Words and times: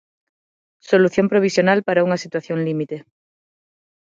Solución 0.91 1.25
provisional 1.31 1.79
para 1.87 2.03
unha 2.07 2.21
situación 2.23 2.57
límite. 2.67 2.97